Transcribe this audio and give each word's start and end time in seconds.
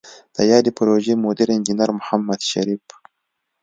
د 0.35 0.37
یادې 0.51 0.71
پروژې 0.77 1.13
مدیر 1.25 1.49
انجنیر 1.55 1.89
محمد 1.99 2.41
شریف 2.51 2.85